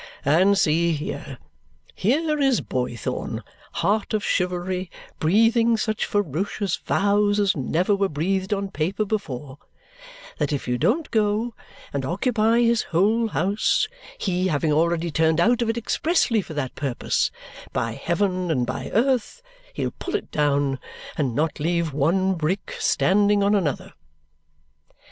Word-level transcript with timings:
And 0.25 0.57
see 0.57 0.93
here! 0.93 1.37
Here 1.93 2.39
is 2.39 2.59
Boythorn, 2.61 3.43
heart 3.73 4.15
of 4.15 4.23
chivalry, 4.25 4.89
breathing 5.19 5.77
such 5.77 6.07
ferocious 6.07 6.75
vows 6.77 7.39
as 7.39 7.55
never 7.55 7.95
were 7.95 8.09
breathed 8.09 8.51
on 8.51 8.71
paper 8.71 9.05
before, 9.05 9.59
that 10.39 10.51
if 10.51 10.67
you 10.67 10.79
don't 10.79 11.11
go 11.11 11.53
and 11.93 12.03
occupy 12.03 12.61
his 12.61 12.81
whole 12.81 13.27
house, 13.27 13.87
he 14.17 14.47
having 14.47 14.71
already 14.71 15.11
turned 15.11 15.39
out 15.39 15.61
of 15.61 15.69
it 15.69 15.77
expressly 15.77 16.41
for 16.41 16.55
that 16.55 16.73
purpose, 16.73 17.29
by 17.71 17.91
heaven 17.91 18.49
and 18.49 18.65
by 18.65 18.89
earth 18.95 19.43
he'll 19.75 19.91
pull 19.91 20.15
it 20.15 20.31
down 20.31 20.79
and 21.15 21.35
not 21.35 21.59
leave 21.59 21.93
one 21.93 22.33
brick 22.33 22.75
standing 22.79 23.43
on 23.43 23.53
another!" 23.53 23.93